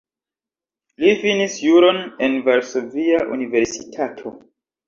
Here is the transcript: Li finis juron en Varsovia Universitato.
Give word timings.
Li 1.03 1.11
finis 1.25 1.59
juron 1.65 2.01
en 2.29 2.39
Varsovia 2.49 3.23
Universitato. 3.37 4.35